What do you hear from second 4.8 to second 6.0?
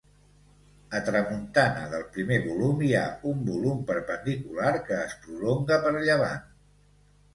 que es prolonga per